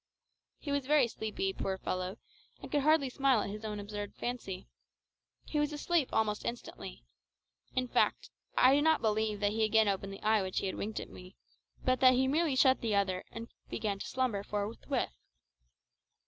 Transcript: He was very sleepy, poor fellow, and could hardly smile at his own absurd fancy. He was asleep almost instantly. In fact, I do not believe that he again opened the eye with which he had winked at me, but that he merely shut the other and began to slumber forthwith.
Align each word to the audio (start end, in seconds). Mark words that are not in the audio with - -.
He 0.57 0.71
was 0.71 0.87
very 0.87 1.07
sleepy, 1.07 1.53
poor 1.53 1.77
fellow, 1.77 2.17
and 2.59 2.71
could 2.71 2.81
hardly 2.81 3.07
smile 3.11 3.41
at 3.41 3.51
his 3.51 3.63
own 3.63 3.79
absurd 3.79 4.15
fancy. 4.15 4.67
He 5.45 5.59
was 5.59 5.71
asleep 5.71 6.09
almost 6.11 6.43
instantly. 6.43 7.03
In 7.75 7.87
fact, 7.87 8.31
I 8.57 8.73
do 8.73 8.81
not 8.81 9.03
believe 9.03 9.39
that 9.41 9.51
he 9.53 9.63
again 9.63 9.87
opened 9.87 10.11
the 10.13 10.23
eye 10.23 10.41
with 10.41 10.47
which 10.53 10.59
he 10.61 10.65
had 10.65 10.73
winked 10.75 10.99
at 10.99 11.09
me, 11.11 11.35
but 11.85 11.99
that 11.99 12.15
he 12.15 12.27
merely 12.27 12.55
shut 12.55 12.81
the 12.81 12.95
other 12.95 13.23
and 13.31 13.47
began 13.69 13.99
to 13.99 14.07
slumber 14.07 14.41
forthwith. 14.41 15.13